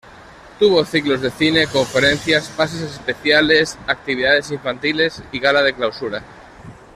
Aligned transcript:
Tuvo 0.57 0.83
ciclos 0.83 1.21
de 1.21 1.29
cine, 1.29 1.67
conferencias, 1.67 2.49
pases 2.57 2.81
especiales, 2.81 3.77
actividades 3.85 4.49
infantiles 4.49 5.21
y 5.31 5.37
Gala 5.39 5.61
de 5.61 5.75
Clausura. 5.75 6.23